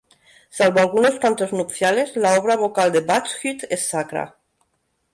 Salvo 0.49 0.79
algunos 0.79 1.19
cantos 1.19 1.53
nupciales, 1.53 2.15
la 2.17 2.33
obra 2.39 2.57
vocal 2.57 2.91
de 2.91 3.01
Buxtehude 3.01 3.67
es 3.69 3.85
sacra. 3.87 4.35